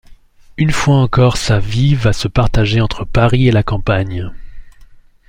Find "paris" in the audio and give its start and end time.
3.05-3.47